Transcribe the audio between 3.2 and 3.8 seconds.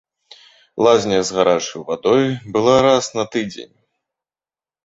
тыдзень.